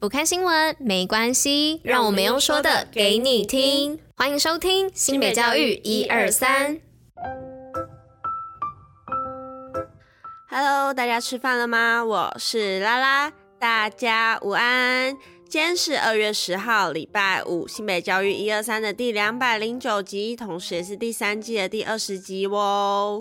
[0.00, 4.00] 不看新闻没关系，让我们用说的给你听。
[4.16, 6.80] 欢迎收听新北教育一二三。
[10.48, 12.02] Hello，大家吃饭了吗？
[12.02, 15.14] 我是拉拉，大家午安。
[15.50, 23.20] 今天是二月十号，礼拜五，新北教育一二三的第两百零九集，同时也是第三季的第二十集哦。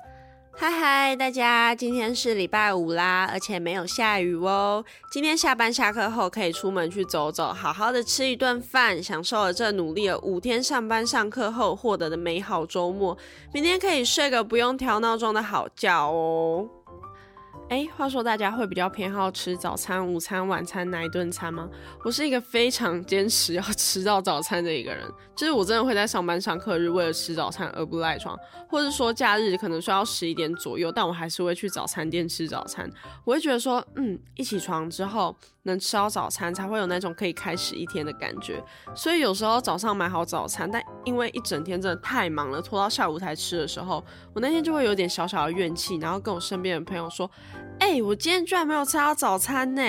[0.62, 4.84] 嗨嗨，大家，今天是礼拜五啦，而且没有下雨哦。
[5.10, 13.18] 今天下班下课后可以出门去走走，好好的吃一顿饭，享受了这努力了五天上班上课后获得的美好周末。
[13.54, 16.68] 明天可以睡个不用调闹钟的好觉哦。
[17.70, 21.70] 哎，话说大家会比较偏好吃早餐、午餐、晚餐哪一顿餐吗？
[22.04, 28.36] 我是一个非常坚持要吃到早餐的一个人，就是我真的会在上班上课日为了吃早餐而不赖床，
[28.68, 32.90] 或者说假日可能需要十一点左右，但我还是会去早餐店吃早餐。
[33.24, 38.64] 我会觉得说，嗯，一起床之后能吃到早餐，才会有那种可以开始一天的感觉。
[38.96, 44.02] 所以有时候早上买好早餐，但因为一整天真的太忙了，拖到下午才吃的时候，
[44.34, 47.30] 我那天就会有点小小的怨气，然后跟我身边的朋友说。
[47.80, 49.82] 哎、我今天居然没有吃到早餐呢！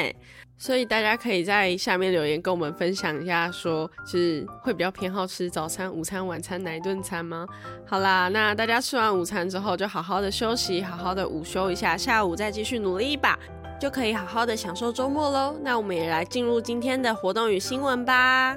[0.56, 7.44] 所以大家可以在下面留言跟我们分享一下说，是会比较偏好吃早餐、午餐、晚餐哪一顿餐吗？
[7.84, 13.36] 好啦，那大家吃完午餐之后就好好的休息，好好的午休一下，下午再继续努力一把，
[13.80, 15.56] 就可以好好的享受周末喽。
[15.60, 18.56] 那我们也来进入今天的活动与新闻吧。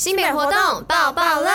[0.00, 1.50] 新北活动爆爆乐。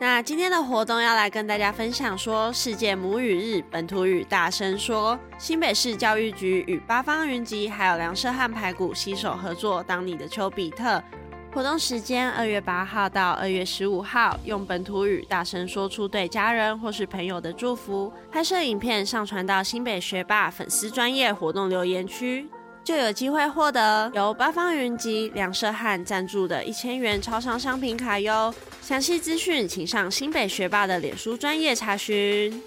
[0.00, 11.00] 那今天的活动要来跟大家分享说，世界母语日本土语大声说，新北市教育局与八方云集还有凉舍汉排骨携手合作，当你的丘比特。
[11.54, 22.50] 活动时间二月八号到二月十五号，用本土语大声说出对家人或是朋友的祝福，拍摄影片上传到新北学霸粉丝专业活动留言区。
[22.90, 28.52] 就有机会获得由八方云集、凉舍汉赞助的一千元超商商品卡哟。
[28.82, 32.60] 详细资讯请上新北学霸的脸书专业查询。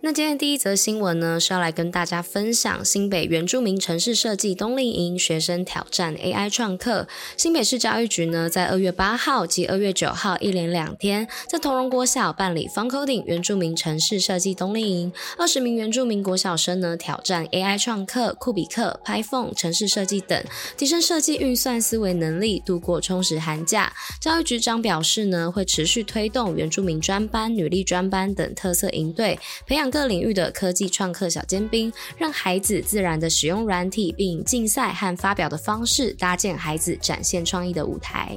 [0.00, 7.08] 那今天第一则新闻呢，是要来跟大家分享新北原住民城市设计冬令营学生挑战 AI 创客。
[7.36, 20.40] 新北市教育局呢，在二月八号及二月九号一连两天，在同荣国小办理 Fun Coding 原住民城市设计冬令营，二十名原住民国小生呢，挑战 AI 创客、酷比克、Python 城市设计等，
[20.76, 23.92] 提升设计运算思维能力，度过充实寒假。
[24.20, 38.36] 教育局长表示呢，会持续推动原住民专班、女力专班等特色营队，培养各领域的科技创客小尖兵，让孩子自然的使用软体，并以竞赛和发表的方式搭建孩子展现创意的舞台。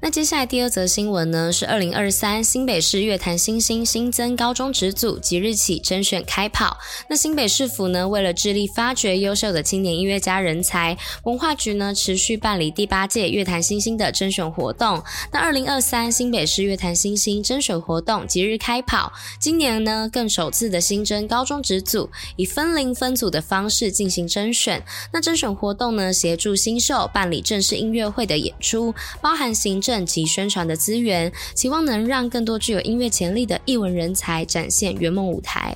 [0.00, 6.78] 那接下来第二则新闻呢，是二零二三新北市乐坛新星新增高中职组，即日起甄选开跑。
[7.10, 15.02] 那新北市府呢，为了致力发掘优秀的青年音乐家人才，文化局呢持续办理第八届乐坛新星的甄选活动。
[15.32, 24.80] 那二零二三新北市乐坛新星甄选活动即日开跑，今年呢更首次的新增高中职组，以分龄分组的方式进行甄选。
[25.12, 35.74] 那甄选活动呢，协助新秀办理正式音乐会的演出，包含行政及宣传的资源，期望能让更多具有音乐潜力的艺文人才展现圆梦舞台。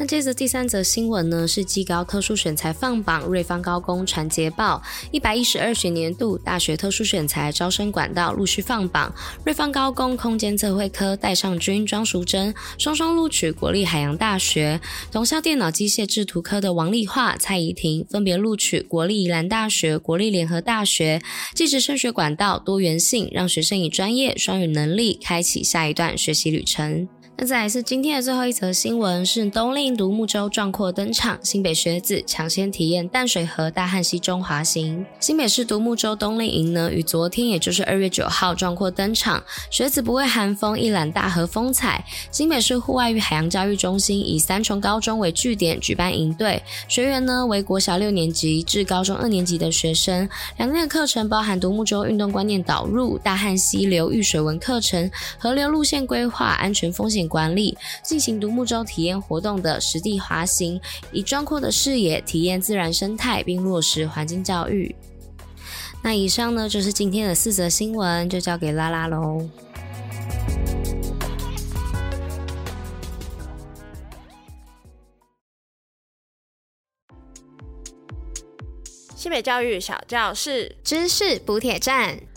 [0.00, 14.80] 那接着第三则新闻呢，是技高特殊选才放榜，瑞芳高工传捷报，一百一十二学年度大学特殊选才招生管道陆续放榜，瑞芳高工空间测绘科戴尚君、庄淑珍双双录取国立海洋大学，
[15.12, 21.20] 同校电脑机械制图科的王丽化、蔡怡婷分别录取国立宜兰大学、国立联合大学，
[21.54, 27.06] 技职升学管道多元性，让学生以专业双语能力开启下一段学习旅程。
[27.40, 35.06] 那再来是今天的最后一则新闻，是冬令独木舟壮阔登场，新北学子抢先体验淡水河大汉溪中滑行。
[35.20, 42.04] 新北市独木舟冬令营呢，于昨天也就是二月九号壮阔登场，学子不畏寒风，一览大河风采。
[42.30, 50.28] 新北市户外与海洋教育中心以三重高中为据点举办营队，学员呢为国小六年级至高中二年级的学生。
[50.58, 60.78] 两天的课程包含独木舟运动观念导入、大汉溪流域水文课程、河流路线规划、安全风险管理，进行独木舟体验活动的实地滑行，
[61.12, 64.94] 以壮阔的视野体验自然生态，并落实环境教育。
[66.02, 69.48] 那以上呢，就是今天的四则新闻，就交给拉拉喽。
[79.14, 82.29] 西北教育小教室知识补铁站。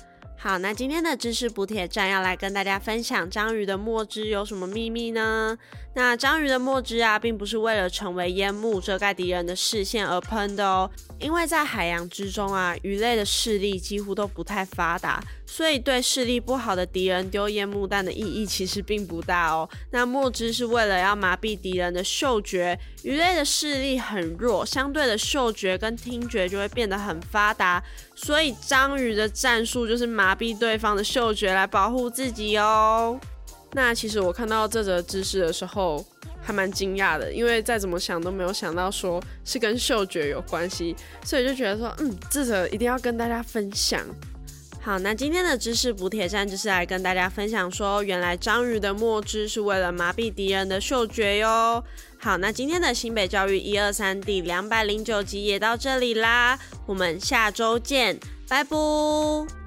[0.43, 5.57] 好，那今天的知识补铁站要来跟大家分享章鱼的墨汁有什么秘密呢？
[5.93, 15.23] 那章鱼的墨汁啊，并不是为了成为烟幕遮盖敌人的视线而喷的哦，因为在海洋之中啊，鱼类的视力几乎都不太发达，
[15.55, 19.69] 所以对视力不好的敌人丢烟幕弹的意义其实并不大哦。
[19.91, 27.83] 那墨汁是为了要麻痹敌人的嗅觉，鱼类的视力很弱，相对的嗅觉跟听觉就会变得很发达，
[28.15, 33.19] 所以章鱼的战术就是麻痹对方的嗅觉来保护自己哦。
[33.73, 36.03] 那其实我看到这则知识的时候，
[36.41, 44.03] 还蛮惊讶的，因为再怎么想都没有想到说是跟嗅觉有关系，所以就觉得说，嗯，这则一定要跟大家分享。
[44.83, 51.81] 好，那今天的知识补铁站就是来跟大家分享说，原来章鱼的墨汁是为了麻痹敌人的嗅觉哟。
[52.19, 58.19] 好，那今天的新北教育一二三第两百零九集也到这里啦，我们下周见，
[58.49, 59.62] 拜拜。